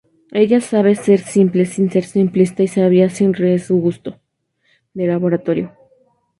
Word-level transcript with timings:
Ella 0.31 0.61
sabe 0.61 0.95
ser 0.95 1.19
simple 1.19 1.63
sin 1.67 1.91
ser 1.91 2.05
simplista 2.05 2.63
y 2.63 2.67
sabia 2.67 3.07
sin 3.11 3.35
regusto 3.35 4.19
de 4.95 5.05
laboratorio. 5.05 5.75